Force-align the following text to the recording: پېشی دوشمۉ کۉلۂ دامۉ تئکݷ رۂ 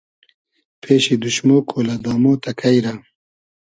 پېشی 0.81 1.15
دوشمۉ 1.23 1.49
کۉلۂ 1.69 1.95
دامۉ 2.03 2.23
تئکݷ 2.43 2.75
رۂ 2.85 2.93